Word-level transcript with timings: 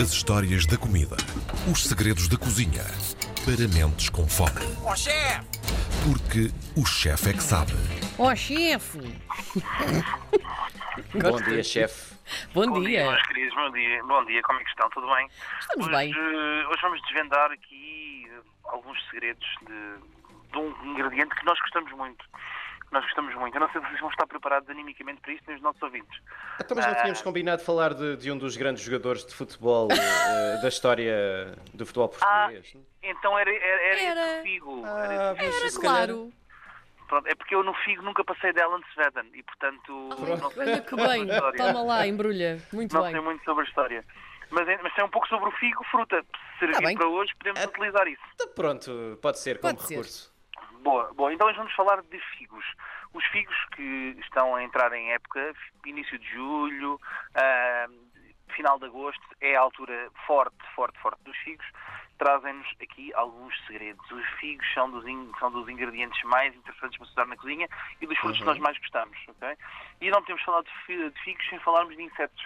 As 0.00 0.10
histórias 0.12 0.66
da 0.66 0.76
comida. 0.76 1.16
Os 1.70 1.84
segredos 1.84 2.28
da 2.28 2.36
cozinha. 2.36 2.82
Para 3.44 3.68
mentes 3.68 4.08
com 4.08 4.26
fome. 4.26 4.60
Ó 4.84 4.94
chefe! 4.94 5.46
Porque 6.04 6.50
o 6.80 6.84
chefe 6.86 7.30
é 7.30 7.32
que 7.32 7.42
sabe. 7.42 7.72
Ó, 8.18 8.34
chefe! 8.34 8.98
Bom 11.14 11.40
dia, 11.42 11.62
chefe. 11.62 12.14
Bom, 12.54 12.66
Bom 12.66 12.80
dia, 12.80 13.00
dia. 13.02 13.10
meus 13.10 13.22
queridos, 13.26 13.54
bom 13.54 13.70
dia, 13.72 14.02
bom 14.04 14.24
dia, 14.24 14.42
como 14.42 14.60
é 14.60 14.62
que 14.62 14.70
estão? 14.70 14.88
Tudo 14.90 15.06
bem? 15.14 15.28
Estamos 15.60 15.86
hoje, 15.86 15.96
bem. 15.96 16.14
hoje 16.66 16.82
vamos 16.82 17.02
desvendar 17.02 17.50
aqui 17.50 18.26
alguns 18.64 18.98
segredos 19.10 19.46
de, 19.66 20.52
de 20.52 20.58
um 20.58 20.74
ingrediente 20.92 21.34
que 21.34 21.44
nós 21.44 21.58
gostamos 21.60 21.92
muito. 21.92 22.24
Nós 22.92 23.02
gostamos 23.04 23.34
muito. 23.36 23.54
Eu 23.56 23.60
não 23.60 23.70
sei 23.72 23.80
se 23.80 23.86
vocês 23.88 24.00
vão 24.00 24.10
estar 24.10 24.26
preparados 24.26 24.68
animicamente 24.68 25.20
para 25.22 25.32
isto, 25.32 25.44
nem 25.46 25.56
os 25.56 25.62
nossos 25.62 25.82
ouvintes. 25.82 26.20
Então, 26.60 26.76
mas 26.76 26.86
não 26.86 26.94
tínhamos 26.96 27.22
combinado 27.22 27.62
falar 27.64 27.94
de, 27.94 28.16
de 28.18 28.30
um 28.30 28.36
dos 28.36 28.54
grandes 28.56 28.82
jogadores 28.84 29.24
de 29.24 29.34
futebol 29.34 29.88
eh, 29.90 30.60
da 30.60 30.68
história 30.68 31.54
do 31.72 31.86
futebol 31.86 32.10
português? 32.10 32.76
Então 33.02 33.38
era, 33.38 33.50
era, 33.50 33.82
era, 33.82 34.00
Era. 34.00 34.20
esse 34.32 34.40
o 34.40 34.42
figo. 34.42 34.82
Ah, 34.84 35.34
Era 35.36 35.44
esse- 35.46 35.78
Era 35.78 35.80
claro. 35.80 36.32
Pronto, 37.08 37.26
é 37.28 37.34
porque 37.34 37.54
eu 37.54 37.62
no 37.62 37.74
figo 37.74 38.02
nunca 38.02 38.24
passei 38.24 38.52
de 38.54 38.60
Alan 38.62 38.80
Sveden 38.94 39.30
e, 39.34 39.42
portanto, 39.42 39.92
não 39.92 40.50
sei 40.50 40.62
Olha 40.62 40.80
que 40.80 40.96
bem. 40.96 41.26
Toma 41.56 41.82
lá, 41.82 42.06
embrulha. 42.06 42.58
Muito 42.72 42.94
Não 42.94 43.02
bem. 43.02 43.12
sei 43.12 43.20
muito 43.20 43.44
sobre 43.44 43.64
a 43.64 43.68
história. 43.68 44.04
Mas, 44.50 44.68
é- 44.68 44.78
mas 44.82 44.92
é 44.98 45.04
um 45.04 45.08
pouco 45.08 45.26
sobre 45.28 45.48
o 45.48 45.52
figo, 45.52 45.82
fruta. 45.90 46.22
Se 46.54 46.58
servir 46.58 46.74
Tá 46.74 46.80
bem. 46.80 46.96
para 46.96 47.08
hoje, 47.08 47.32
podemos 47.38 47.60
É- 47.60 47.66
utilizar 47.66 48.06
isso. 48.06 48.22
Então, 48.34 48.48
pronto, 48.54 49.18
pode 49.20 49.38
ser 49.38 49.58
como 49.60 49.74
Pode 49.74 49.86
ser. 49.88 49.94
recurso. 49.94 50.31
Boa, 50.82 51.12
boa. 51.14 51.32
Então 51.32 51.46
hoje 51.46 51.58
vamos 51.58 51.72
falar 51.74 52.02
de 52.02 52.18
figos. 52.36 52.64
Os 53.14 53.24
figos 53.26 53.54
que 53.76 54.16
estão 54.20 54.54
a 54.54 54.62
entrar 54.62 54.92
em 54.92 55.12
época, 55.12 55.54
início 55.86 56.18
de 56.18 56.26
julho, 56.30 57.00
ah, 57.34 57.86
final 58.54 58.78
de 58.78 58.86
agosto, 58.86 59.22
é 59.40 59.54
a 59.56 59.60
altura 59.60 60.10
forte, 60.26 60.56
forte, 60.74 60.98
forte 61.00 61.22
dos 61.22 61.36
figos. 61.38 61.64
Trazem-nos 62.18 62.66
aqui 62.80 63.12
alguns 63.14 63.54
segredos. 63.66 64.08
Os 64.10 64.26
figos 64.40 64.66
são 64.74 64.90
dos, 64.90 65.06
in- 65.06 65.32
são 65.38 65.50
dos 65.50 65.68
ingredientes 65.68 66.22
mais 66.24 66.54
interessantes 66.54 66.96
para 66.98 67.06
se 67.06 67.12
usar 67.12 67.26
na 67.26 67.36
cozinha 67.36 67.68
e 68.00 68.06
dos 68.06 68.18
frutos 68.18 68.38
que 68.38 68.44
nós 68.44 68.58
mais 68.58 68.78
gostamos. 68.78 69.16
ok? 69.28 69.56
E 70.00 70.10
não 70.10 70.20
podemos 70.20 70.42
falar 70.42 70.62
de 70.62 71.10
de 71.10 71.20
figos 71.22 71.46
sem 71.48 71.58
falarmos 71.60 71.96
de 71.96 72.02
insetos. 72.02 72.44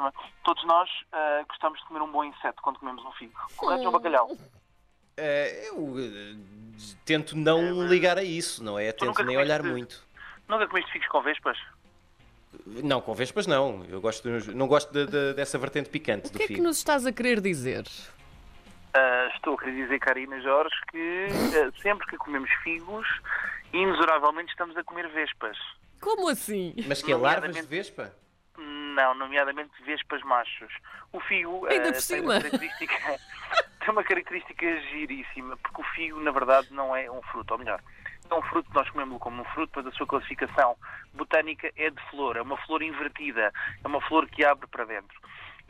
é? 0.00 0.12
Todos 0.44 0.64
nós 0.64 0.90
ah, 1.12 1.44
gostamos 1.48 1.78
de 1.80 1.86
comer 1.86 2.02
um 2.02 2.10
bom 2.10 2.24
inseto 2.24 2.60
quando 2.62 2.78
comemos 2.78 3.04
um 3.04 3.12
figo. 3.12 3.38
Correto? 3.56 3.88
Um 3.88 3.92
bacalhau. 3.92 4.28
Eh, 5.22 5.68
eu 5.68 5.94
eh, 5.98 6.36
tento 7.04 7.36
não 7.36 7.86
ligar 7.86 8.16
a 8.18 8.22
isso, 8.24 8.64
não 8.64 8.78
é? 8.78 8.90
Tento 8.92 9.22
nem 9.22 9.36
olhar 9.36 9.62
muito. 9.62 10.02
Nunca 10.48 10.66
comeste 10.66 10.90
figos 10.92 11.06
com 11.08 11.20
vespas? 11.22 11.58
Não, 12.66 13.00
com 13.00 13.14
vespas 13.14 13.46
não. 13.46 13.84
Eu 13.88 14.00
gosto, 14.00 14.28
não 14.54 14.66
gosto 14.66 14.90
de- 14.92 15.06
de- 15.06 15.34
dessa 15.34 15.58
vertente 15.58 15.88
picante 15.90 16.28
O 16.28 16.32
do 16.32 16.38
que 16.38 16.44
é 16.44 16.46
que 16.46 16.54
figo. 16.54 16.64
nos 16.66 16.78
estás 16.78 17.06
a 17.06 17.12
querer 17.12 17.40
dizer? 17.40 17.84
Ah, 18.94 19.30
estou 19.36 19.54
a 19.54 19.58
querer 19.58 19.76
dizer, 19.82 19.98
Karina 20.00 20.40
Jorge, 20.40 20.74
que 20.90 21.26
ah, 21.30 21.70
sempre 21.82 22.06
que 22.08 22.16
comemos 22.16 22.50
figos, 22.64 23.06
inexoravelmente 23.72 24.50
estamos 24.50 24.76
a 24.76 24.82
comer 24.82 25.08
vespas. 25.10 25.56
Como 26.00 26.28
assim? 26.28 26.74
Mas 26.88 27.02
que 27.02 27.12
é 27.12 27.16
larvas 27.16 27.54
de 27.54 27.62
vespa? 27.62 28.12
Não, 28.58 29.14
nomeadamente 29.14 29.70
vespas 29.84 30.20
machos. 30.22 30.72
O 31.12 31.20
figo 31.20 31.66
Ainda 31.66 31.92
por 31.92 32.00
cima. 32.00 32.40
característica, 32.40 32.94
tem 33.80 33.90
uma 33.90 34.04
característica 34.04 34.80
giríssima, 34.82 35.56
porque 35.56 35.80
o 35.80 35.84
figo, 35.94 36.20
na 36.20 36.30
verdade, 36.30 36.68
não 36.70 36.94
é 36.94 37.10
um 37.10 37.22
fruto, 37.22 37.54
ou 37.54 37.58
melhor, 37.58 37.80
é 38.30 38.34
um 38.34 38.42
fruto, 38.42 38.70
nós 38.72 38.88
comemos 38.90 39.18
como 39.18 39.42
um 39.42 39.44
fruto, 39.46 39.72
mas 39.76 39.86
a 39.86 39.92
sua 39.92 40.06
classificação 40.06 40.76
botânica 41.14 41.72
é 41.76 41.90
de 41.90 42.00
flor, 42.10 42.36
é 42.36 42.42
uma 42.42 42.56
flor 42.58 42.82
invertida, 42.82 43.52
é 43.82 43.88
uma 43.88 44.00
flor 44.02 44.28
que 44.28 44.44
abre 44.44 44.66
para 44.68 44.84
dentro. 44.84 45.18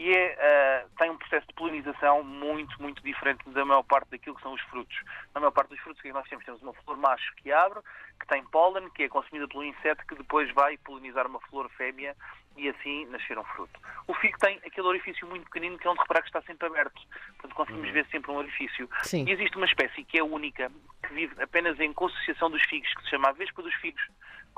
E 0.01 0.17
é, 0.17 0.35
ah, 0.41 0.87
tem 0.97 1.11
um 1.11 1.19
processo 1.19 1.47
de 1.47 1.53
polinização 1.53 2.23
muito, 2.23 2.81
muito 2.81 3.03
diferente 3.03 3.47
da 3.51 3.67
maior 3.67 3.83
parte 3.83 4.09
daquilo 4.09 4.35
que 4.35 4.41
são 4.41 4.55
os 4.55 4.63
frutos. 4.63 4.99
Na 5.35 5.43
maior 5.43 5.51
parte 5.51 5.69
dos 5.69 5.81
frutos, 5.81 5.99
o 5.99 6.03
que 6.03 6.09
é 6.09 6.11
que 6.11 6.17
nós 6.17 6.27
temos? 6.27 6.43
Temos 6.43 6.63
uma 6.63 6.73
flor 6.73 6.97
macho 6.97 7.35
que 7.37 7.53
abre, 7.53 7.81
que 8.19 8.27
tem 8.27 8.43
pólen, 8.47 8.89
que 8.95 9.03
é 9.03 9.09
consumida 9.11 9.47
pelo 9.47 9.63
inseto, 9.63 10.03
que 10.07 10.15
depois 10.15 10.51
vai 10.55 10.79
polinizar 10.79 11.27
uma 11.27 11.39
flor 11.41 11.69
fêmea 11.77 12.17
e 12.57 12.71
assim 12.71 13.05
nascer 13.11 13.39
um 13.39 13.45
fruto. 13.45 13.79
O 14.07 14.15
figo 14.15 14.39
tem 14.39 14.57
aquele 14.67 14.87
orifício 14.87 15.27
muito 15.27 15.45
pequenino 15.45 15.79
que 15.79 15.87
é 15.87 15.91
onde 15.91 16.01
reparar 16.01 16.23
que 16.23 16.29
está 16.29 16.41
sempre 16.43 16.67
aberto. 16.67 16.99
Portanto, 17.37 17.55
conseguimos 17.55 17.91
ver 17.91 18.07
sempre 18.07 18.31
um 18.31 18.37
orifício. 18.37 18.89
Sim. 19.03 19.27
E 19.29 19.33
existe 19.33 19.59
uma 19.59 19.67
espécie 19.67 20.03
que 20.05 20.19
é 20.19 20.23
única, 20.23 20.73
que 21.07 21.13
vive 21.13 21.43
apenas 21.43 21.79
em 21.79 21.93
consociação 21.93 22.51
dos 22.51 22.63
figos, 22.63 22.91
que 22.95 23.03
se 23.03 23.11
chama 23.11 23.29
a 23.29 23.33
vespa 23.33 23.61
dos 23.61 23.75
figos. 23.75 24.03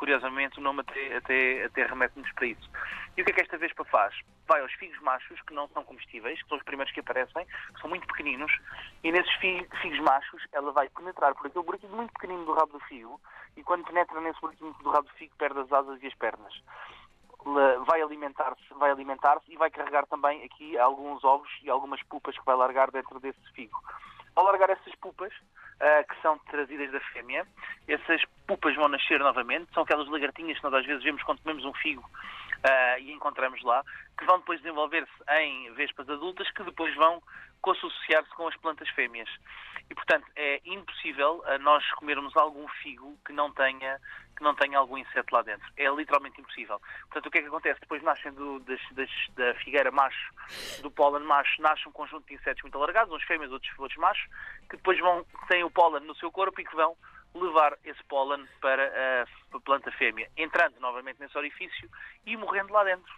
Curiosamente, 0.02 0.58
o 0.58 0.62
nome 0.62 0.80
até, 0.80 1.16
até, 1.16 1.64
até 1.64 1.86
remete-nos 1.86 2.28
para 2.32 2.46
isso. 2.46 2.68
E 3.16 3.22
o 3.22 3.24
que 3.24 3.30
é 3.30 3.34
que 3.34 3.42
esta 3.42 3.56
vespa 3.56 3.84
faz? 3.84 4.12
Vai 4.48 4.60
aos 4.60 4.72
figos 4.72 4.98
machos, 5.00 5.40
que 5.42 5.54
não 5.54 5.68
são 5.68 5.84
comestíveis, 5.84 6.42
que 6.42 6.48
são 6.48 6.58
os 6.58 6.64
primeiros 6.64 6.92
que 6.92 6.98
aparecem, 6.98 7.46
que 7.46 7.80
são 7.80 7.88
muito 7.88 8.04
pequeninos, 8.08 8.50
e 9.04 9.12
nesses 9.12 9.32
fi- 9.34 9.64
figos 9.80 10.00
machos 10.00 10.44
ela 10.50 10.72
vai 10.72 10.88
penetrar 10.88 11.32
por 11.36 11.46
aquele 11.46 11.64
buraquinho 11.64 11.94
muito 11.94 12.12
pequenino 12.14 12.44
do 12.44 12.52
rabo 12.52 12.72
do 12.72 12.80
figo, 12.86 13.20
e 13.56 13.62
quando 13.62 13.84
penetra 13.84 14.20
nesse 14.20 14.41
buraquinho 14.41 14.72
do 14.82 14.91
rabo 14.91 15.06
do 15.06 15.14
figo, 15.14 15.36
perde 15.38 15.60
as 15.60 15.72
asas 15.72 16.02
e 16.02 16.06
as 16.08 16.14
pernas 16.14 16.52
vai 17.86 18.00
alimentar-se 18.02 18.74
vai 18.74 18.91
alimentar-se 18.91 19.52
e 19.52 19.56
vai 19.56 19.70
carregar 19.70 20.06
também 20.06 20.44
aqui 20.44 20.78
alguns 20.78 21.22
ovos 21.24 21.48
e 21.62 21.70
algumas 21.70 22.02
pupas 22.04 22.36
que 22.36 22.44
vai 22.44 22.56
largar 22.56 22.91
dentro 22.91 23.18
desse 23.20 23.41
figo. 23.52 23.76
Ao 24.34 24.44
largar 24.44 24.70
essas 24.70 24.94
pupas, 24.96 25.32
ah, 25.81 26.05
que 26.09 26.21
são 26.22 26.38
trazidas 26.50 26.91
da 26.93 27.00
fêmea, 27.00 27.47
essas 27.88 28.22
pupas 28.47 28.75
vão 28.77 28.88
nascer 28.88 29.19
novamente, 29.19 29.72
são 29.72 29.83
aquelas 29.83 30.09
lagartinhas 30.09 30.59
que 30.59 30.65
nós 30.65 30.75
às 30.75 30.87
vezes 30.87 31.03
vemos 31.03 31.22
quando 31.22 31.41
comemos 31.43 31.65
um 31.65 31.75
figo 31.75 32.09
ah, 32.64 32.98
e 32.98 33.12
encontramos 33.12 33.62
lá, 33.62 33.82
que 34.18 34.24
vão 34.24 34.38
depois 34.38 34.60
desenvolver-se 34.60 35.12
em 35.40 35.72
vespas 35.74 36.08
adultas 36.08 36.50
que 36.52 36.62
depois 36.62 36.94
vão 36.96 37.22
consociar-se 37.60 38.30
com 38.34 38.48
as 38.48 38.56
plantas 38.56 38.88
fêmeas. 38.90 39.28
E, 39.88 39.94
portanto, 39.94 40.26
é 40.36 40.60
impossível 40.64 41.42
ah, 41.46 41.58
nós 41.58 41.88
comermos 41.92 42.36
algum 42.36 42.66
figo 42.82 43.16
que 43.24 43.32
não 43.32 43.52
tenha 43.52 43.98
que 44.36 44.42
não 44.42 44.54
tenha 44.54 44.78
algum 44.78 44.96
inseto 44.96 45.34
lá 45.34 45.42
dentro. 45.42 45.70
É 45.76 45.88
literalmente 45.90 46.40
impossível. 46.40 46.80
Portanto, 47.02 47.26
o 47.26 47.30
que 47.30 47.38
é 47.38 47.42
que 47.42 47.48
acontece? 47.48 47.78
Depois 47.80 48.02
nascem 48.02 48.32
do- 48.32 48.60
das- 48.60 48.90
das- 48.92 49.28
da 49.36 49.54
figueira 49.56 49.90
macho, 49.92 50.32
do 50.80 50.90
pólen 50.90 51.22
macho, 51.24 51.60
nasce 51.60 51.86
um 51.86 51.92
conjunto 51.92 52.26
de 52.26 52.34
insetos 52.34 52.62
muito 52.62 52.76
alargados, 52.78 53.12
uns 53.14 53.22
fêmeas, 53.24 53.52
outros, 53.52 53.70
outros 53.78 53.98
machos, 54.00 54.26
que 54.70 54.76
depois 54.78 54.98
vão, 55.00 55.24
têm 55.48 55.62
o 55.62 55.70
pólen 55.70 56.02
no 56.06 56.14
seu 56.16 56.32
corpo 56.32 56.58
e 56.60 56.64
que 56.64 56.74
vão 56.74 56.96
levar 57.34 57.76
esse 57.84 58.03
pólen 58.04 58.47
para 58.60 59.26
a, 59.54 59.60
planta 59.60 59.91
fêmea, 59.93 60.28
entrando 60.37 60.78
novamente 60.81 61.19
nesse 61.20 61.37
orifício 61.37 61.88
e 62.26 62.37
morrendo 62.37 62.72
lá 62.72 62.84
dentro. 62.84 63.12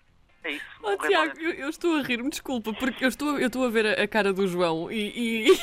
É 0.45 0.51
isso. 0.51 0.67
Oh, 0.83 0.97
Tiago, 0.99 1.39
eu, 1.41 1.53
eu 1.53 1.69
estou 1.71 1.97
a 1.97 2.03
rir-me, 2.03 2.29
desculpa, 2.31 2.73
porque 2.75 3.05
eu 3.05 3.09
estou, 3.09 3.39
eu 3.39 3.47
estou 3.47 3.65
a 3.65 3.71
ver 3.71 3.87
a, 3.99 4.03
a 4.03 4.07
cara 4.09 4.33
do 4.33 4.47
João 4.47 4.93
e, 4.93 5.49
e- 5.49 5.59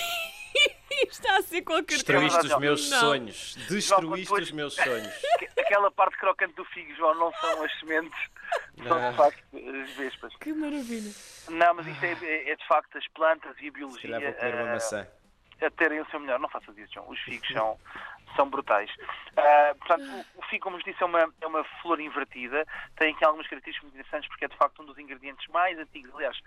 está 1.09 1.38
a 1.38 1.41
ser 1.44 1.61
qualquer 1.61 1.95
Destruíste 1.95 2.47
Não, 2.47 2.56
os 2.56 2.61
meus 2.61 2.90
não. 2.90 3.00
sonhos. 3.00 3.56
Destruíste 3.69 3.95
depois- 4.19 4.44
os 4.45 4.51
meus 4.51 4.73
sonhos. 4.73 5.13
Aquela 5.57 5.91
parte 5.91 6.17
crocante 6.17 6.53
do 6.56 6.66
figo, 6.66 6.94
João, 6.95 7.13
não 7.16 7.31
são 7.40 7.63
as 7.63 7.79
sementes, 7.79 8.19
são 8.88 9.00
Não. 9.00 9.11
de 9.11 9.17
facto 9.17 9.44
as 9.56 9.90
vespas. 9.91 10.35
Que 10.38 10.51
maravilha. 10.53 11.11
Não, 11.50 11.73
mas 11.75 11.88
isto 11.88 12.03
é, 12.03 12.17
é- 12.23 12.50
é 12.51 12.56
de 12.56 12.67
facto 12.67 12.97
as 12.97 13.07
plantas 13.09 13.56
e 13.57 13.61
a 13.61 13.63
Se 13.66 13.72
biologia 13.72 14.11
calhar 14.11 14.31
vou 14.31 14.34
comer 14.40 14.56
uma 14.63 14.73
maçã. 14.73 15.07
a 15.61 15.69
terem 15.72 16.01
o 16.01 16.06
seu 16.09 16.19
melhor. 16.19 16.40
Não 16.40 16.50
faças 16.50 16.78
isso, 16.78 16.94
João. 16.94 17.09
Os 17.09 17.19
figos 17.22 17.47
são, 17.50 17.79
são 18.35 18.49
brutais. 18.49 18.91
Ah, 19.37 19.75
portanto, 19.77 20.25
o, 20.35 20.39
o 20.39 20.59
como 20.59 20.75
vos 20.75 20.85
disse, 20.85 21.01
é 21.01 21.05
uma, 21.05 21.33
é 21.41 21.47
uma 21.47 21.63
flor 21.81 21.99
invertida. 21.99 22.65
Tem 22.97 23.13
aqui 23.13 23.23
algumas 23.23 23.47
características 23.47 23.83
muito 23.83 23.95
interessantes 23.95 24.29
porque 24.29 24.45
é 24.45 24.47
de 24.47 24.57
facto 24.57 24.81
um 24.81 24.85
dos 24.85 24.97
ingredientes 24.97 25.47
mais 25.47 25.77
antigos. 25.77 26.13
Aliás, 26.15 26.37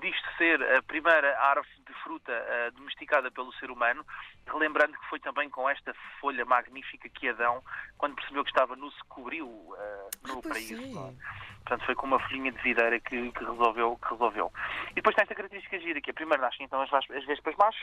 diz-se 0.00 0.36
ser 0.36 0.62
a 0.76 0.82
primeira 0.82 1.38
árvore 1.40 1.68
de 1.86 1.92
fruta 2.02 2.32
ah, 2.32 2.70
domesticada 2.70 3.30
pelo 3.30 3.52
ser 3.54 3.70
humano. 3.70 4.04
Relembrando 4.46 4.98
que 4.98 5.06
foi 5.08 5.20
também 5.20 5.50
com 5.50 5.68
esta 5.68 5.92
folha 6.20 6.44
magnífica 6.44 7.08
que 7.08 7.28
Adão, 7.28 7.62
quando 7.96 8.14
percebeu 8.14 8.44
que 8.44 8.50
estava 8.50 8.76
nu, 8.76 8.90
se 8.90 9.04
cobriu 9.04 9.74
ah, 9.78 10.08
nu 10.26 10.42
para 10.42 10.52
pois 10.52 10.70
isso. 10.70 10.98
é. 10.98 11.10
é? 11.10 11.48
Portanto, 11.68 11.84
foi 11.84 11.94
com 11.94 12.06
uma 12.06 12.18
folhinha 12.18 12.50
de 12.50 12.62
videira 12.62 12.98
que, 12.98 13.30
que 13.30 13.44
resolveu, 13.44 13.98
que 14.02 14.10
resolveu. 14.10 14.50
E 14.92 14.94
depois 14.94 15.14
tem 15.14 15.22
esta 15.22 15.34
característica 15.34 15.78
gira, 15.78 16.00
que 16.00 16.10
é 16.10 16.12
primeiro 16.14 16.42
nascem 16.42 16.64
então 16.64 16.80
as, 16.80 16.90
as 16.92 17.24
vespas 17.26 17.54
machos, 17.56 17.82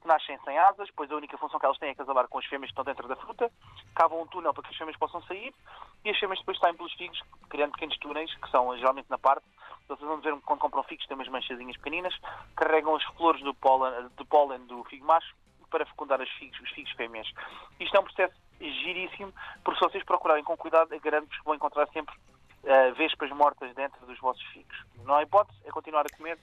que 0.00 0.08
nascem 0.08 0.38
sem 0.44 0.58
asas, 0.58 0.86
depois 0.86 1.10
a 1.10 1.16
única 1.16 1.36
função 1.36 1.60
que 1.60 1.66
elas 1.66 1.76
têm 1.78 1.90
é 1.90 1.94
casalar 1.94 2.26
com 2.28 2.38
as 2.38 2.46
fêmeas 2.46 2.70
que 2.70 2.72
estão 2.72 2.84
dentro 2.88 3.06
da 3.06 3.16
fruta, 3.16 3.50
cavam 3.94 4.22
um 4.22 4.26
túnel 4.26 4.52
para 4.52 4.62
que 4.64 4.70
as 4.70 4.76
fêmeas 4.76 4.96
possam 4.96 5.22
sair, 5.22 5.54
e 6.04 6.10
as 6.10 6.18
fêmeas 6.18 6.38
depois 6.38 6.58
saem 6.58 6.74
pelos 6.74 6.92
figos, 6.94 7.20
criando 7.48 7.72
pequenos 7.72 7.96
túneis, 7.98 8.34
que 8.34 8.50
são 8.50 8.76
geralmente 8.76 9.10
na 9.10 9.18
parte, 9.18 9.44
vocês 9.88 10.06
vão 10.06 10.20
ver 10.20 10.34
quando 10.42 10.60
compram 10.60 10.82
figos, 10.82 11.06
tem 11.06 11.16
umas 11.16 11.28
manchazinhas 11.28 11.76
pequeninas, 11.76 12.14
carregam 12.56 12.94
as 12.94 13.04
flores 13.16 13.42
do 13.42 13.54
pólen 13.54 14.08
do, 14.16 14.26
pólen 14.26 14.60
do 14.66 14.84
figo 14.84 15.06
macho 15.06 15.34
para 15.70 15.86
fecundar 15.86 16.20
as 16.20 16.28
figos, 16.30 16.58
os 16.60 16.70
figos 16.70 16.90
fêmeas. 16.92 17.30
Isto 17.80 17.96
é 17.96 18.00
um 18.00 18.04
processo 18.04 18.34
giríssimo, 18.60 19.32
porque 19.64 19.78
se 19.78 19.90
vocês 19.90 20.04
procurarem 20.04 20.44
com 20.44 20.56
cuidado, 20.56 20.98
garanto-vos 21.00 21.38
que 21.38 21.44
vão 21.44 21.54
encontrar 21.54 21.86
sempre 21.88 22.14
uh, 22.14 22.94
vespas 22.94 23.30
mortas 23.30 23.74
dentro 23.74 24.04
dos 24.06 24.18
vossos 24.18 24.42
figos. 24.48 24.76
Não 25.04 25.14
há 25.14 25.22
hipótese, 25.22 25.58
é 25.64 25.70
continuar 25.70 26.04
a 26.06 26.16
comer, 26.16 26.38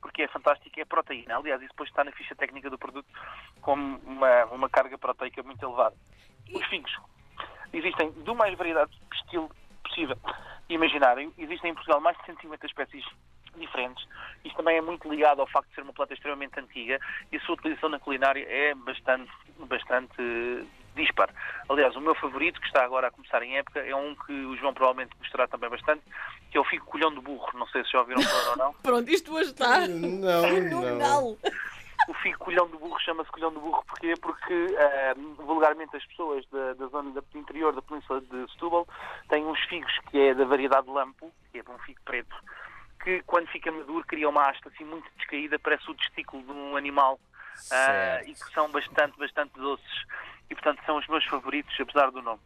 porque 0.00 0.22
é 0.22 0.28
fantástico, 0.28 0.80
é 0.80 0.84
proteína. 0.84 1.36
Aliás, 1.36 1.60
isso 1.60 1.70
depois 1.70 1.88
está 1.88 2.04
na 2.04 2.12
ficha 2.12 2.34
técnica 2.34 2.70
do 2.70 2.78
produto 2.78 3.08
como 3.60 3.98
uma, 3.98 4.44
uma 4.46 4.68
carga 4.68 4.96
proteica 4.98 5.42
muito 5.42 5.64
elevada. 5.64 5.96
Os 6.52 6.64
figos 6.66 6.96
existem 7.72 8.10
do 8.12 8.34
mais 8.34 8.56
variedade 8.56 8.90
de 8.90 9.16
estilo 9.16 9.50
possível 9.82 10.18
imaginarem. 10.68 11.32
Existem 11.38 11.70
em 11.70 11.74
Portugal 11.74 12.00
mais 12.00 12.16
de 12.18 12.26
150 12.26 12.66
espécies 12.66 13.04
diferentes 13.58 14.06
Isto 14.44 14.56
também 14.56 14.76
é 14.76 14.80
muito 14.80 15.08
ligado 15.08 15.40
ao 15.40 15.46
facto 15.46 15.68
de 15.68 15.74
ser 15.74 15.82
uma 15.82 15.92
planta 15.92 16.14
extremamente 16.14 16.58
antiga 16.60 16.98
e 17.32 17.36
a 17.36 17.40
sua 17.40 17.54
utilização 17.54 17.88
na 17.88 17.98
culinária 17.98 18.46
é 18.48 18.74
bastante, 18.74 19.30
bastante 19.58 20.16
dispar. 20.98 21.30
Aliás, 21.68 21.94
o 21.96 22.00
meu 22.00 22.14
favorito, 22.14 22.60
que 22.60 22.66
está 22.66 22.84
agora 22.84 23.08
a 23.08 23.10
começar 23.10 23.42
em 23.42 23.56
época, 23.56 23.80
é 23.80 23.94
um 23.94 24.14
que 24.14 24.32
o 24.32 24.56
João 24.56 24.74
provavelmente 24.74 25.16
gostará 25.18 25.46
também 25.46 25.70
bastante, 25.70 26.02
que 26.50 26.58
é 26.58 26.60
o 26.60 26.64
figo 26.64 26.84
colhão 26.86 27.12
de 27.12 27.20
burro. 27.20 27.48
Não 27.54 27.66
sei 27.68 27.84
se 27.84 27.92
já 27.92 28.00
ouviram 28.00 28.22
falar 28.22 28.50
ou 28.50 28.56
não. 28.56 28.72
Pronto, 28.82 29.10
isto 29.10 29.34
hoje 29.34 29.50
está 29.50 29.80
fenomenal. 29.82 31.36
O 32.06 32.14
figo 32.14 32.38
colhão 32.38 32.66
de 32.68 32.76
burro 32.78 32.98
chama-se 33.00 33.30
colhão 33.30 33.52
de 33.52 33.58
burro 33.58 33.84
porquê? 33.86 34.14
porque 34.22 34.76
ah, 34.78 35.14
vulgarmente 35.36 35.94
as 35.94 36.04
pessoas 36.06 36.42
da, 36.50 36.72
da 36.72 36.86
zona 36.86 37.10
da, 37.10 37.20
do 37.20 37.38
interior 37.38 37.74
da 37.74 37.82
península 37.82 38.22
de 38.22 38.50
Setúbal 38.52 38.88
têm 39.28 39.44
uns 39.44 39.60
figos 39.64 39.92
que 40.08 40.18
é 40.18 40.34
da 40.34 40.46
variedade 40.46 40.88
lampo, 40.88 41.30
que 41.52 41.58
é 41.58 41.62
um 41.68 41.78
figo 41.80 42.00
preto, 42.06 42.34
que 43.04 43.22
quando 43.26 43.48
fica 43.48 43.70
maduro 43.70 44.06
cria 44.06 44.26
uma 44.26 44.48
haste 44.48 44.66
assim 44.68 44.84
muito 44.84 45.06
descaída, 45.18 45.58
parece 45.58 45.90
o 45.90 45.94
testículo 45.94 46.42
de 46.44 46.52
um 46.52 46.76
animal 46.76 47.20
Certo. 47.56 48.28
e 48.28 48.32
que 48.32 48.52
são 48.52 48.70
bastante, 48.70 49.18
bastante 49.18 49.52
doces. 49.58 50.06
E 50.50 50.54
portanto 50.54 50.80
são 50.86 50.96
os 50.96 51.06
meus 51.08 51.24
favoritos, 51.26 51.74
apesar 51.80 52.10
do 52.10 52.22
nome. 52.22 52.40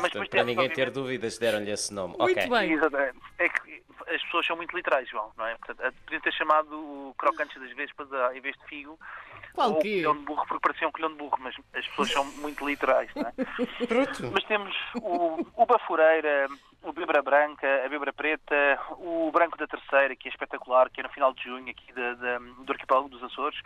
Mas 0.00 0.12
Portanto, 0.12 0.30
para 0.30 0.44
ninguém 0.44 0.68
ter 0.68 0.90
dúvidas, 0.90 1.38
deram-lhe 1.38 1.70
esse 1.70 1.92
nome. 1.94 2.14
Muito 2.18 2.38
ok. 2.38 2.50
bem. 2.50 2.72
Exatamente. 2.72 3.18
É 3.38 3.48
que 3.48 3.82
as 4.08 4.22
pessoas 4.24 4.46
são 4.46 4.56
muito 4.56 4.76
literais, 4.76 5.08
João, 5.08 5.32
não 5.36 5.46
é? 5.46 5.56
Portanto, 5.56 5.80
a- 5.86 5.92
podiam 6.04 6.20
ter 6.20 6.32
chamado 6.34 6.72
o 6.74 7.14
crocantes 7.16 7.58
das 7.60 7.72
vespas 7.74 8.12
a- 8.12 8.36
em 8.36 8.40
vez 8.40 8.54
de 8.58 8.64
figo. 8.66 8.98
Qual 9.54 9.70
ou 9.72 9.78
que? 9.78 9.96
colhão 10.02 10.16
de 10.16 10.24
burro, 10.24 10.46
porque 10.46 10.60
parecia 10.68 10.88
um 10.88 10.92
colhão 10.92 11.08
de 11.10 11.16
burro, 11.16 11.36
mas 11.40 11.54
as 11.74 11.86
pessoas 11.88 12.10
são 12.12 12.24
muito 12.36 12.66
literais, 12.68 13.10
não 13.14 13.28
é? 13.28 13.32
Pronto. 13.88 14.30
Mas 14.32 14.44
temos 14.44 14.76
o, 15.02 15.46
o 15.56 15.66
bafureira, 15.66 16.48
o 16.82 16.92
bebra 16.92 17.22
branca, 17.22 17.66
a 17.84 17.88
bebra 17.88 18.12
preta, 18.12 18.78
o 18.98 19.30
branco 19.32 19.56
da 19.56 19.66
terceira, 19.66 20.14
que 20.14 20.28
é 20.28 20.30
espetacular, 20.30 20.90
que 20.90 21.00
é 21.00 21.02
no 21.02 21.08
final 21.10 21.32
de 21.32 21.42
junho 21.44 21.70
aqui 21.70 21.92
da, 21.94 22.14
da- 22.14 22.38
do 22.38 22.72
arquipélago 22.72 23.08
dos 23.08 23.22
Açores. 23.24 23.58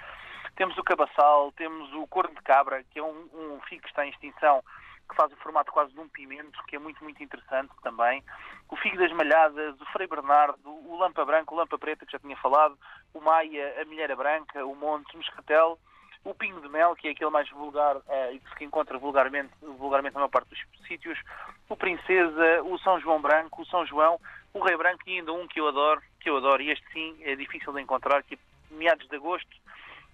Temos 0.62 0.78
o 0.78 0.84
cabaçal, 0.84 1.50
temos 1.56 1.92
o 1.92 2.06
corno 2.06 2.36
de 2.36 2.42
cabra, 2.42 2.84
que 2.84 3.00
é 3.00 3.02
um, 3.02 3.28
um 3.34 3.60
figo 3.68 3.82
que 3.82 3.88
está 3.88 4.06
em 4.06 4.10
extinção, 4.10 4.62
que 5.10 5.16
faz 5.16 5.32
o 5.32 5.36
formato 5.38 5.72
quase 5.72 5.92
de 5.92 5.98
um 5.98 6.08
pimento, 6.08 6.56
que 6.68 6.76
é 6.76 6.78
muito, 6.78 7.02
muito 7.02 7.20
interessante 7.20 7.72
também. 7.82 8.22
O 8.70 8.76
figo 8.76 8.96
das 8.96 9.10
malhadas, 9.10 9.74
o 9.80 9.84
frei 9.86 10.06
bernardo, 10.06 10.60
o 10.64 10.96
lampa 10.96 11.24
branca, 11.24 11.52
o 11.52 11.56
lampa 11.56 11.76
preta, 11.76 12.06
que 12.06 12.12
já 12.12 12.20
tinha 12.20 12.36
falado, 12.36 12.78
o 13.12 13.20
maia, 13.20 13.82
a 13.82 13.84
milheira 13.86 14.14
branca, 14.14 14.64
o 14.64 14.76
monte, 14.76 15.12
o 15.14 15.16
moscatel, 15.16 15.80
o 16.24 16.32
pingo 16.32 16.60
de 16.60 16.68
mel, 16.68 16.94
que 16.94 17.08
é 17.08 17.10
aquele 17.10 17.30
mais 17.30 17.50
vulgar 17.50 17.96
eh, 18.08 18.34
e 18.34 18.38
que 18.38 18.56
se 18.56 18.64
encontra 18.64 18.96
vulgarmente, 18.98 19.52
vulgarmente 19.60 20.14
na 20.14 20.20
maior 20.20 20.30
parte 20.30 20.50
dos 20.50 20.86
sítios, 20.86 21.18
o 21.68 21.76
princesa, 21.76 22.62
o 22.62 22.78
São 22.78 23.00
João 23.00 23.20
branco, 23.20 23.62
o 23.62 23.66
São 23.66 23.84
João, 23.84 24.16
o 24.54 24.60
rei 24.60 24.76
branco 24.76 25.02
e 25.08 25.18
ainda 25.18 25.32
um 25.32 25.48
que 25.48 25.58
eu 25.58 25.66
adoro, 25.66 26.00
que 26.20 26.30
eu 26.30 26.36
adoro, 26.36 26.62
e 26.62 26.70
este 26.70 26.86
sim 26.92 27.16
é 27.22 27.34
difícil 27.34 27.72
de 27.72 27.80
encontrar, 27.80 28.22
que 28.22 28.36
é 28.36 28.38
meados 28.70 29.08
de 29.08 29.16
agosto, 29.16 29.61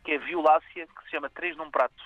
que 0.09 0.15
é 0.15 0.17
a 0.17 0.21
violácea, 0.21 0.87
que 0.87 1.05
se 1.05 1.11
chama 1.11 1.29
Três 1.29 1.55
num 1.55 1.71
Prato, 1.71 2.03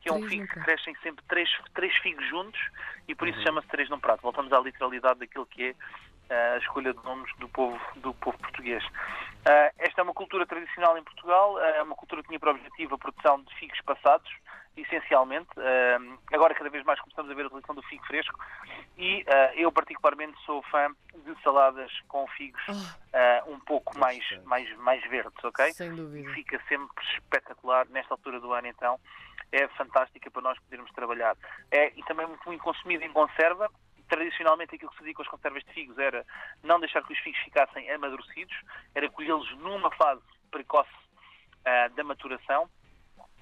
que 0.00 0.08
é 0.08 0.12
um 0.12 0.26
figo 0.28 0.44
que 0.48 0.58
crescem 0.58 0.92
sempre 1.04 1.24
três, 1.28 1.48
três 1.72 1.94
figos 1.98 2.28
juntos 2.28 2.60
e 3.06 3.14
por 3.14 3.28
isso 3.28 3.40
chama-se 3.42 3.68
Três 3.68 3.88
num 3.88 4.00
Prato. 4.00 4.22
Voltamos 4.22 4.52
à 4.52 4.58
literalidade 4.58 5.20
daquilo 5.20 5.46
que 5.46 5.66
é 5.66 5.74
eh, 6.30 6.54
a 6.54 6.58
escolha 6.58 6.92
de 6.92 7.04
nomes 7.04 7.30
do 7.36 7.48
povo, 7.48 7.78
do 7.94 8.12
povo 8.14 8.36
português. 8.38 8.84
Eh, 9.44 9.72
esta 9.78 10.00
é 10.00 10.02
uma 10.02 10.14
cultura 10.14 10.46
tradicional 10.46 10.98
em 10.98 11.04
Portugal, 11.04 11.60
eh, 11.60 11.76
é 11.76 11.82
uma 11.84 11.94
cultura 11.94 12.22
que 12.22 12.28
tinha 12.28 12.40
por 12.40 12.48
objetivo 12.48 12.96
a 12.96 12.98
produção 12.98 13.40
de 13.40 13.54
figos 13.54 13.80
passados, 13.82 14.28
essencialmente. 14.82 15.48
Eh, 15.56 15.98
agora 16.32 16.54
cada 16.54 16.70
vez 16.70 16.84
mais 16.84 17.00
começamos 17.00 17.30
a 17.30 17.34
ver 17.34 17.42
a 17.42 17.46
utilização 17.46 17.74
do 17.74 17.82
figo 17.82 18.04
fresco 18.06 18.38
e 18.96 19.24
eh, 19.26 19.52
eu 19.56 19.72
particularmente 19.72 20.38
sou 20.44 20.62
fã 20.64 20.94
de 21.14 21.42
saladas 21.42 21.90
com 22.08 22.26
figos 22.28 22.62
eh, 23.12 23.42
um 23.46 23.58
pouco 23.60 23.98
mais, 23.98 24.24
mais, 24.44 24.74
mais 24.78 25.02
verdes, 25.08 25.42
ok? 25.42 25.72
Sem 25.72 25.94
dúvida. 25.94 26.30
fica 26.32 26.60
sempre 26.68 26.88
espetacular 27.14 27.86
nesta 27.88 28.14
altura 28.14 28.40
do 28.40 28.52
ano 28.52 28.68
então 28.68 28.98
é 29.50 29.66
fantástica 29.68 30.30
para 30.30 30.42
nós 30.42 30.58
podermos 30.58 30.90
trabalhar 30.92 31.36
é, 31.70 31.92
e 31.96 32.02
também 32.04 32.26
muito, 32.26 32.44
muito 32.46 32.62
consumida 32.62 33.04
em 33.04 33.12
conserva 33.12 33.70
tradicionalmente 34.08 34.74
aquilo 34.74 34.90
que 34.90 34.96
se 34.96 35.02
dizia 35.02 35.14
com 35.14 35.22
as 35.22 35.28
conservas 35.28 35.64
de 35.64 35.72
figos 35.72 35.98
era 35.98 36.24
não 36.62 36.78
deixar 36.80 37.02
que 37.02 37.12
os 37.12 37.18
figos 37.18 37.38
ficassem 37.40 37.90
amadurecidos 37.90 38.56
era 38.94 39.08
colhê-los 39.10 39.50
numa 39.58 39.90
fase 39.92 40.22
precoce 40.50 40.90
ah, 41.64 41.88
da 41.88 42.04
maturação 42.04 42.68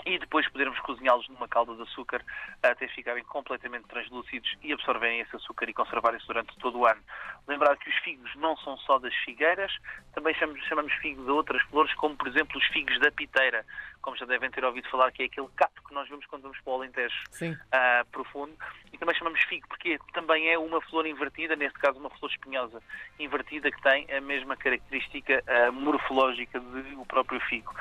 e 0.07 0.19
depois 0.21 0.49
podermos 0.49 0.79
cozinhá-los 0.81 1.29
numa 1.29 1.49
calda 1.49 1.75
de 1.75 1.83
açúcar 1.83 2.25
até 2.63 2.87
ficarem 2.87 3.25
completamente 3.25 3.87
translúcidos 3.89 4.57
e 4.63 4.73
absorverem 4.73 5.21
esse 5.21 5.35
açúcar 5.35 5.69
e 5.69 5.75
conservarem-se 5.75 6.27
durante 6.27 6.57
todo 6.59 6.79
o 6.79 6.87
ano. 6.87 7.03
Lembrar 7.49 7.77
que 7.77 7.91
os 7.91 7.97
figos 7.97 8.35
não 8.37 8.57
são 8.59 8.77
só 8.79 8.99
das 8.99 9.15
figueiras, 9.17 9.73
também 10.15 10.33
chamamos, 10.35 10.65
chamamos 10.67 10.93
figo 10.95 11.25
de 11.25 11.31
outras 11.31 11.61
flores, 11.63 11.93
como 11.95 12.17
por 12.17 12.29
exemplo 12.29 12.57
os 12.57 12.65
figos 12.69 12.99
da 13.01 13.11
piteira, 13.11 13.67
como 14.01 14.17
já 14.17 14.25
devem 14.25 14.49
ter 14.51 14.65
ouvido 14.65 14.89
falar, 14.89 15.11
que 15.11 15.25
é 15.25 15.27
aquele 15.27 15.49
cato 15.57 15.83
que 15.83 15.93
nós 15.93 16.09
vemos 16.09 16.25
quando 16.27 16.43
vamos 16.43 16.61
para 16.61 16.73
o 16.73 16.77
Alentejo 16.77 17.25
ah, 17.73 18.07
profundo. 18.13 18.55
E 18.93 18.99
também 18.99 19.15
chamamos 19.17 19.43
figo 19.43 19.67
porque 19.67 19.99
também 20.13 20.49
é 20.49 20.57
uma 20.57 20.81
flor 20.83 21.05
invertida, 21.07 21.57
neste 21.57 21.79
caso 21.81 21.99
uma 21.99 22.11
flor 22.11 22.31
espinhosa 22.31 22.81
invertida, 23.19 23.73
que 23.73 23.83
tem 23.83 24.07
a 24.15 24.21
mesma 24.21 24.57
característica 24.57 25.43
ah, 25.49 25.73
morfológica 25.73 26.61
do 26.61 27.05
próprio 27.07 27.41
figo. 27.41 27.75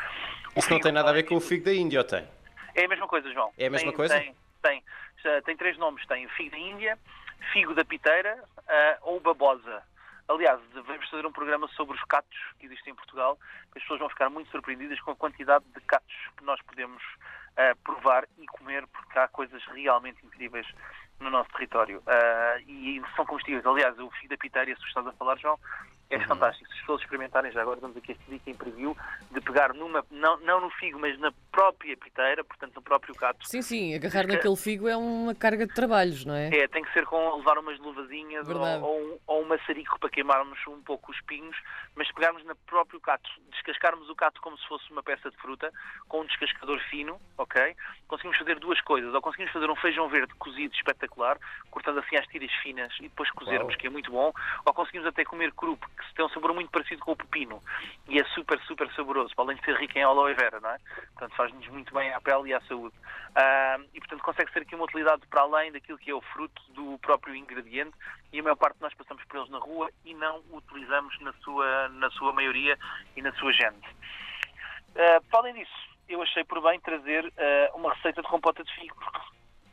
O 0.55 0.59
Isso 0.59 0.69
não 0.71 0.79
tem 0.79 0.91
nada 0.91 1.09
a 1.09 1.13
ver 1.13 1.23
com 1.23 1.35
o 1.35 1.41
figo 1.41 1.65
da 1.65 1.73
Índia, 1.73 1.99
ou 1.99 2.05
tem? 2.05 2.25
é 2.75 2.85
a 2.85 2.87
mesma 2.87 3.07
coisa, 3.07 3.31
João. 3.33 3.51
É 3.57 3.67
a 3.67 3.69
mesma 3.69 3.89
Tem- 3.89 3.95
coisa? 3.95 4.19
Tem, 4.19 4.35
tem. 4.61 4.83
Tem 5.43 5.57
três 5.57 5.77
nomes. 5.77 6.05
Tem 6.07 6.27
figo 6.29 6.51
da 6.51 6.57
Índia, 6.57 6.99
figo 7.51 7.73
da 7.73 7.83
piteira 7.83 8.41
ah, 8.67 8.97
ou 9.01 9.19
babosa. 9.19 9.83
Aliás, 10.27 10.59
devemos 10.73 11.07
fazer 11.09 11.25
um 11.25 11.31
programa 11.31 11.67
sobre 11.69 11.95
os 11.95 12.03
catos 12.05 12.37
que 12.59 12.65
existem 12.65 12.93
em 12.93 12.95
Portugal, 12.95 13.37
que 13.71 13.77
as 13.77 13.83
pessoas 13.83 13.99
vão 13.99 14.09
ficar 14.09 14.29
muito 14.29 14.49
surpreendidas 14.49 14.99
com 15.01 15.11
a 15.11 15.15
quantidade 15.15 15.65
de 15.73 15.81
catos 15.81 16.15
que 16.37 16.43
nós 16.43 16.59
podemos 16.63 17.01
ah, 17.57 17.75
provar 17.83 18.25
e 18.37 18.45
comer, 18.47 18.85
porque 18.87 19.17
há 19.19 19.27
coisas 19.27 19.63
realmente 19.73 20.25
incríveis 20.25 20.67
no 21.19 21.29
nosso 21.29 21.49
território. 21.51 22.01
Ah, 22.07 22.57
e 22.67 23.01
são 23.15 23.25
comestíveis. 23.25 23.65
Aliás, 23.65 23.97
o 23.99 24.09
figo 24.11 24.29
da 24.29 24.37
piteira, 24.37 24.75
se 24.75 24.83
estás 24.87 25.07
a 25.07 25.13
falar, 25.13 25.37
João, 25.37 25.59
é 26.09 26.17
Uhum. 26.17 26.25
fantástico. 26.25 26.67
Se 26.67 26.73
as 26.73 26.79
pessoas 26.81 27.01
experimentarem, 27.01 27.51
já 27.51 27.61
agora 27.61 27.79
damos 27.81 27.97
aqui 27.97 28.11
este 28.11 28.23
dica 28.29 28.49
em 28.51 28.53
preview, 28.53 28.95
de 29.31 29.41
pegar 29.41 29.73
numa, 29.73 30.05
não, 30.11 30.37
não 30.41 30.61
no 30.61 30.69
figo, 30.71 30.99
mas 30.99 31.17
na 31.19 31.31
própria 31.51 31.97
piteira, 31.97 32.43
portanto 32.43 32.75
no 32.75 32.81
próprio 32.83 33.15
cato. 33.15 33.47
Sim, 33.47 33.61
sim, 33.63 33.95
agarrar 33.95 34.27
naquele 34.27 34.55
figo 34.55 34.87
é 34.87 34.95
uma 34.95 35.33
carga 35.33 35.65
de 35.65 35.73
trabalhos, 35.73 36.23
não 36.23 36.35
é? 36.35 36.49
É, 36.55 36.67
tem 36.67 36.83
que 36.83 36.93
ser 36.93 37.05
com 37.07 37.37
levar 37.37 37.57
umas 37.57 37.79
luvazinhas 37.79 38.47
ou, 38.47 38.55
ou, 38.83 39.01
um, 39.01 39.19
ou 39.25 39.41
um 39.41 39.47
maçarico 39.47 39.99
para 39.99 40.09
queimarmos 40.11 40.59
um 40.67 40.79
pouco 40.83 41.11
os 41.11 41.19
pinhos, 41.21 41.57
mas 41.95 42.11
pegarmos 42.11 42.43
no 42.45 42.55
próprio 42.55 42.99
cato, 43.01 43.27
descascarmos 43.49 44.07
o 44.07 44.15
cato 44.15 44.39
como 44.41 44.57
se 44.59 44.67
fosse 44.67 44.91
uma 44.91 45.01
peça 45.01 45.31
de 45.31 45.37
fruta, 45.37 45.73
com 46.07 46.21
um 46.21 46.25
descascador 46.25 46.79
fino, 46.89 47.19
ok? 47.45 47.75
Conseguimos 48.07 48.37
fazer 48.37 48.59
duas 48.59 48.81
coisas, 48.81 49.13
ou 49.13 49.21
conseguimos 49.21 49.53
fazer 49.53 49.69
um 49.69 49.75
feijão 49.75 50.09
verde 50.09 50.33
cozido 50.35 50.73
espetacular, 50.75 51.37
cortando 51.71 51.99
assim 51.99 52.17
às 52.17 52.27
tiras 52.27 52.51
finas 52.61 52.93
e 52.99 53.03
depois 53.03 53.31
cozermos, 53.31 53.75
que 53.75 53.87
é 53.87 53.89
muito 53.89 54.11
bom, 54.11 54.33
ou 54.65 54.73
conseguimos 54.73 55.07
até 55.07 55.23
comer 55.23 55.51
cru, 55.53 55.77
porque 55.77 56.03
tem 56.15 56.25
um 56.25 56.29
sabor 56.29 56.53
muito 56.53 56.69
parecido 56.71 57.01
com 57.01 57.13
o 57.13 57.15
pepino 57.15 57.61
e 58.07 58.19
é 58.19 58.23
super, 58.25 58.59
super 58.61 58.91
saboroso, 58.93 59.33
para 59.35 59.45
além 59.45 59.57
de 59.57 59.63
ser 59.63 59.75
rico 59.77 59.97
em 59.97 60.03
aloe 60.03 60.33
vera, 60.33 60.59
não 60.59 60.69
é? 60.69 60.77
Portanto, 61.13 61.35
faz-nos 61.35 61.67
muito 61.67 61.93
bem 61.93 62.11
à 62.13 62.19
pele 62.19 62.49
e 62.49 62.53
à 62.53 62.61
saúde. 62.61 62.95
Ah, 63.35 63.79
e, 63.93 63.99
portanto, 63.99 64.21
consegue 64.21 64.51
ser 64.51 64.61
aqui 64.61 64.75
uma 64.75 64.85
utilidade 64.85 65.21
para 65.27 65.41
além 65.41 65.71
daquilo 65.71 65.97
que 65.97 66.09
é 66.09 66.13
o 66.13 66.21
fruto 66.21 66.61
do 66.69 66.97
próprio 66.99 67.35
ingrediente 67.35 67.93
e 68.31 68.39
a 68.39 68.43
maior 68.43 68.55
parte 68.55 68.75
de 68.77 68.81
nós 68.81 68.93
passamos 68.93 69.23
por 69.25 69.37
eles 69.37 69.49
na 69.49 69.59
rua 69.59 69.89
e 70.03 70.13
não 70.13 70.41
o 70.51 70.57
utilizamos 70.57 71.19
na 71.19 71.33
sua, 71.33 71.89
na 71.89 72.09
sua 72.11 72.33
maioria 72.33 72.77
e 73.15 73.21
na 73.21 73.31
sua 73.33 73.51
gente. 73.51 73.87
Para 75.29 75.39
além 75.39 75.53
disso, 75.55 75.94
eu 76.07 76.21
achei 76.21 76.43
por 76.43 76.61
bem 76.61 76.79
trazer 76.79 77.31
ah, 77.37 77.71
uma 77.75 77.93
receita 77.93 78.21
de 78.21 78.27
compota 78.27 78.63
de 78.63 78.73
figo, 78.75 78.95
porque 78.95 79.19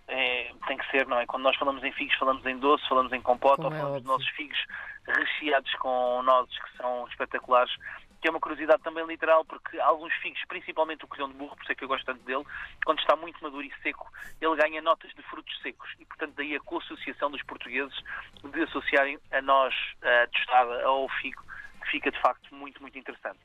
é, 0.09 0.53
tem 0.67 0.77
que 0.77 0.91
ser, 0.91 1.07
não 1.07 1.19
é? 1.19 1.27
Quando 1.27 1.43
nós 1.43 1.57
falamos 1.57 1.83
em 1.83 1.93
figos, 1.93 2.15
falamos 2.17 2.45
em 2.45 2.59
doce, 2.59 2.87
falamos 2.89 3.13
em 3.13 3.21
compota, 3.21 3.63
Como 3.63 3.69
ou 3.69 3.75
é 3.75 3.79
falamos 3.79 4.03
dos 4.03 4.11
nossos 4.11 4.29
figos 4.31 4.59
recheados 5.07 5.73
com 5.77 6.23
nozes 6.23 6.57
que 6.59 6.77
são 6.77 7.07
espetaculares, 7.09 7.75
que 8.21 8.29
é 8.29 8.31
uma 8.31 8.41
curiosidade 8.41 8.83
também 8.83 9.05
literal, 9.07 9.45
porque 9.45 9.79
alguns 9.81 10.13
figos, 10.15 10.41
principalmente 10.47 11.05
o 11.05 11.09
colhão 11.09 11.29
de 11.29 11.35
burro, 11.35 11.57
por 11.57 11.63
isso 11.63 11.73
é 11.73 11.75
que 11.75 11.85
eu 11.85 11.89
gosto 11.89 12.05
tanto 12.05 12.23
dele, 12.25 12.45
quando 12.85 13.01
está 13.01 13.17
muito 13.17 13.43
maduro 13.43 13.65
e 13.65 13.73
seco, 13.83 14.09
ele 14.41 14.57
ganha 14.57 14.81
notas 14.81 15.13
de 15.15 15.23
frutos 15.23 15.59
secos 15.61 15.91
e, 15.99 16.05
portanto, 16.05 16.35
daí 16.37 16.55
a 16.55 16.61
co-associação 16.61 17.31
dos 17.31 17.43
portugueses 17.43 17.99
de 18.45 18.63
associarem 18.63 19.19
a 19.33 19.43
nós 19.43 19.75
a 20.03 20.27
tostada 20.29 20.85
ao 20.85 21.09
figo, 21.09 21.43
que 21.83 21.91
fica 21.91 22.11
de 22.11 22.21
facto 22.21 22.55
muito, 22.55 22.81
muito 22.81 22.97
interessante. 22.97 23.41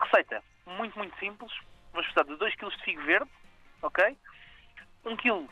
Receita 0.00 0.42
muito, 0.66 0.98
muito 0.98 1.16
simples. 1.18 1.52
Vamos 1.98 2.12
precisar 2.12 2.32
de 2.32 2.38
2 2.38 2.54
kg 2.54 2.76
de 2.76 2.84
figo 2.84 3.02
verde, 3.02 3.30
ok? 3.82 4.16
1 5.04 5.16
kg 5.16 5.48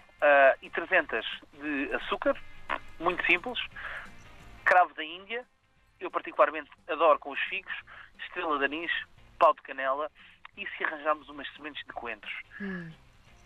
e 0.63 0.71
300 0.71 1.27
de 1.55 1.93
açúcar, 1.97 2.41
muito 3.01 3.27
simples. 3.27 3.59
Cravo 4.65 4.95
da 4.95 5.03
Índia, 5.03 5.45
eu 5.99 6.09
particularmente 6.09 6.71
adoro 6.89 7.19
com 7.19 7.31
os 7.31 7.41
figos, 7.49 7.73
estrela 8.21 8.61
de 8.61 8.67
anis, 8.67 8.93
pau 9.41 9.55
de 9.55 9.63
canela 9.63 10.09
e 10.57 10.65
se 10.69 10.85
arranjarmos 10.85 11.29
umas 11.29 11.53
sementes 11.55 11.85
de 11.85 11.93
coentros. 11.93 12.33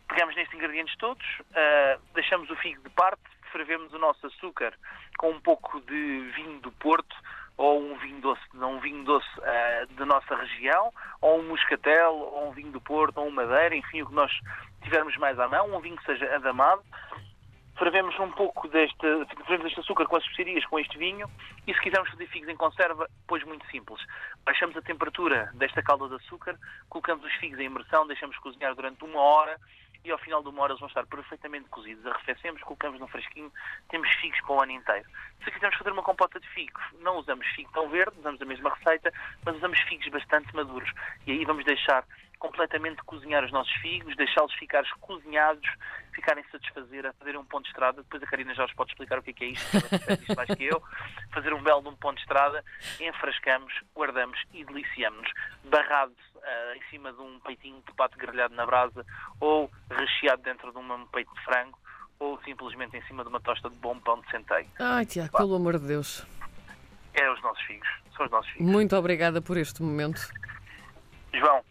Pegamos 0.07 0.37
nestes 0.37 0.54
ingredientes 0.54 0.95
todos, 0.99 1.25
ah, 1.54 1.99
deixamos 2.12 2.50
o 2.50 2.57
figo 2.57 2.83
de 2.83 2.90
parte, 2.90 3.23
fervemos 3.50 3.95
o 3.95 3.99
nosso 3.99 4.26
açúcar 4.26 4.75
com 5.16 5.30
um 5.30 5.40
pouco 5.40 5.80
de 5.80 6.33
vinho 6.37 6.61
do 6.61 6.71
Porto 6.73 7.16
ou 7.60 7.78
um 7.78 7.94
vinho 7.98 8.22
doce, 8.22 8.40
um 8.54 8.80
vinho 8.80 9.04
doce 9.04 9.28
uh, 9.38 9.94
da 9.94 10.06
nossa 10.06 10.34
região, 10.34 10.90
ou 11.20 11.40
um 11.40 11.48
moscatel, 11.48 12.14
ou 12.14 12.48
um 12.48 12.52
vinho 12.52 12.72
do 12.72 12.80
Porto, 12.80 13.18
ou 13.18 13.26
um 13.26 13.30
madeira, 13.30 13.76
enfim, 13.76 14.00
o 14.00 14.06
que 14.06 14.14
nós 14.14 14.32
tivermos 14.82 15.14
mais 15.18 15.38
à 15.38 15.46
mão, 15.46 15.76
um 15.76 15.78
vinho 15.78 15.96
que 15.98 16.06
seja 16.06 16.34
adamado. 16.34 16.82
Fervemos 17.78 18.18
um 18.18 18.30
pouco 18.32 18.66
deste, 18.68 18.96
fervemos 19.46 19.66
este 19.66 19.80
açúcar 19.80 20.06
com 20.06 20.16
as 20.16 20.22
especiarias, 20.22 20.64
com 20.64 20.78
este 20.78 20.96
vinho, 20.96 21.30
e 21.66 21.74
se 21.74 21.80
quisermos 21.82 22.10
fazer 22.10 22.26
figos 22.28 22.48
em 22.48 22.56
conserva, 22.56 23.06
pois 23.28 23.44
muito 23.44 23.66
simples. 23.70 24.00
Baixamos 24.42 24.74
a 24.78 24.82
temperatura 24.82 25.50
desta 25.54 25.82
calda 25.82 26.08
de 26.08 26.14
açúcar, 26.14 26.58
colocamos 26.88 27.26
os 27.26 27.32
figos 27.34 27.58
em 27.58 27.66
imersão, 27.66 28.06
deixamos 28.06 28.38
cozinhar 28.38 28.74
durante 28.74 29.04
uma 29.04 29.20
hora, 29.20 29.58
e 30.04 30.11
ao 30.11 30.19
final 30.19 30.42
de 30.42 30.49
uma 30.49 30.62
hora 30.62 30.73
eles 30.73 30.80
vão 30.80 30.88
estar 30.88 31.07
perfeitamente 31.07 31.69
cozidos. 31.69 32.07
Arrefecemos, 32.07 32.62
colocamos 32.62 33.00
no 33.00 33.09
fresquinho, 33.09 33.52
temos 33.88 34.09
figos 34.14 34.40
para 34.40 34.52
o 34.52 34.62
ano 34.62 34.73
inteiro. 34.73 35.09
Se 35.45 35.50
quisermos 35.50 35.76
fazer 35.78 35.92
uma 35.92 36.02
compota 36.02 36.40
de 36.40 36.49
figos, 36.49 36.83
não 37.00 37.19
usamos 37.19 37.47
figo 37.49 37.71
tão 37.73 37.88
verde, 37.88 38.19
usamos 38.19 38.40
a 38.40 38.45
mesma 38.45 38.71
receita, 38.71 39.12
mas 39.45 39.57
usamos 39.57 39.80
figos 39.80 40.09
bastante 40.09 40.54
maduros. 40.54 40.90
E 41.26 41.33
aí 41.33 41.45
vamos 41.45 41.64
deixar 41.64 42.04
completamente 42.40 43.02
cozinhar 43.04 43.44
os 43.44 43.52
nossos 43.52 43.73
figos, 43.75 44.16
deixá-los 44.16 44.52
ficar 44.54 44.82
cozinhados, 45.00 45.68
ficarem 46.12 46.42
satisfazer, 46.50 47.06
a 47.06 47.12
fazer 47.12 47.37
um 47.37 47.44
ponto 47.44 47.64
de 47.64 47.68
estrada. 47.68 48.02
Depois 48.02 48.23
a 48.23 48.26
Karina 48.26 48.54
já 48.54 48.64
vos 48.64 48.75
pode 48.75 48.90
explicar 48.90 49.18
o 49.18 49.23
que 49.23 49.30
é, 49.30 49.32
que 49.35 49.44
é 49.44 49.49
isto, 49.49 49.76
ela 49.76 50.18
isto 50.18 50.35
mais 50.35 50.49
que 50.54 50.64
eu. 50.64 50.82
Fazer 51.32 51.52
um 51.52 51.62
belo 51.62 51.82
de 51.82 51.88
um 51.88 51.97
ponto 51.97 52.16
de 52.16 52.23
estrada, 52.23 52.64
enfrascamos, 52.99 53.73
guardamos 53.94 54.42
e 54.52 54.64
deliciamos-nos. 54.64 55.30
Barrado 55.64 56.12
uh, 56.37 56.76
em 56.76 56.82
cima 56.90 57.12
de 57.12 57.20
um 57.20 57.38
peitinho 57.40 57.82
de 57.87 57.94
pato 57.94 58.18
grelhado 58.18 58.54
na 58.54 58.64
brasa 58.64 59.04
ou 59.38 59.70
recheado 59.90 60.42
dentro 60.42 60.73
de 60.73 60.78
um 60.78 61.06
peito 61.06 61.32
de 61.35 61.44
frango 61.44 61.78
ou 62.18 62.40
simplesmente 62.42 62.97
em 62.97 63.02
cima 63.02 63.23
de 63.23 63.28
uma 63.28 63.40
tosta 63.40 63.68
de 63.68 63.76
bom 63.76 63.99
pão 64.00 64.20
de 64.20 64.30
centeio. 64.30 64.66
Ai, 64.78 65.04
Tiago, 65.04 65.37
pelo 65.37 65.54
amor 65.54 65.78
de 65.78 65.87
Deus. 65.87 66.26
É 67.14 67.30
os 67.30 67.42
nossos 67.42 67.62
figos. 67.64 67.88
São 68.16 68.25
os 68.26 68.32
nossos 68.32 68.50
figos. 68.50 68.66
Muito 68.66 68.97
obrigada 68.97 69.42
por 69.42 69.56
este 69.56 69.82
momento. 69.82 70.20
João, 71.32 71.62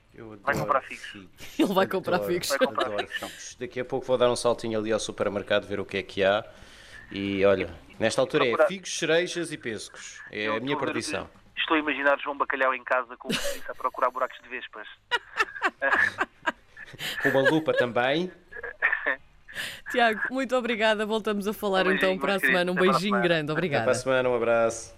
vai 0.44 0.56
comprar 0.56 0.82
figos. 0.82 1.16
Ele 1.58 1.74
vai 1.74 1.88
comprar 1.88 2.16
Adoro, 2.16 2.32
figos. 2.34 2.50
Vai 2.50 2.58
comprar 2.60 2.86
adoro 2.88 3.08
figos. 3.08 3.20
figos. 3.32 3.56
Daqui 3.60 3.80
a 3.80 3.86
pouco 3.86 4.06
vou 4.06 4.18
dar 4.18 4.30
um 4.32 4.36
saltinho 4.36 4.80
ali 4.80 4.92
ao 4.92 5.00
supermercado 5.00 5.66
ver 5.68 5.80
o 5.80 5.86
que 5.86 5.98
é 5.98 6.04
que 6.04 6.24
há. 6.24 6.44
E 7.12 7.44
olha, 7.46 7.70
nesta 8.00 8.22
altura 8.22 8.46
é 8.46 8.68
figos, 8.68 8.98
cerejas 8.98 9.52
e 9.52 9.58
pescos. 9.58 10.22
É 10.32 10.44
Eu 10.48 10.56
a 10.58 10.60
minha 10.60 10.78
perdição. 10.78 11.26
que- 11.26 11.40
Estou 11.62 11.76
a 11.76 11.80
imaginar 11.80 12.18
João 12.20 12.38
Bacalhau 12.38 12.74
em 12.74 12.84
casa 12.84 13.16
com 13.18 13.28
a 13.68 13.76
procurar 13.76 14.10
buracos 14.10 14.38
de 14.42 14.48
vespas. 14.50 14.88
Com 17.22 17.30
uma 17.30 17.50
lupa 17.50 17.74
também. 17.74 18.32
Tiago, 19.92 20.22
muito 20.32 20.56
obrigada. 20.56 21.06
Voltamos 21.06 21.48
a 21.48 21.54
falar 21.54 21.86
Um 21.88 21.92
então 21.92 22.18
para 22.18 22.36
a 22.36 22.40
semana. 22.40 22.72
Um 22.72 22.76
Até 22.78 22.82
beijinho 22.90 23.22
grande. 23.22 23.44
Até 23.46 23.52
Obrigada. 23.54 23.84
para 23.84 23.92
a 23.92 23.96
semana, 23.96 24.30
um 24.30 24.36
abraço. 24.36 24.96